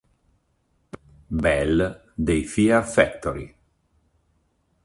Bell 1.29 2.11
dei 2.15 2.43
Fear 2.43 2.83
Factory. 2.83 3.53